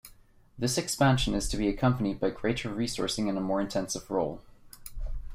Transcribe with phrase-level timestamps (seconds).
[0.57, 4.41] This expansion is to be accompanied by greater resourcing and a more intensive role.